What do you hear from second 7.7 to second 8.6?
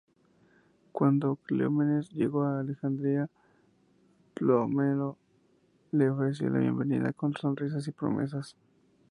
y promesas.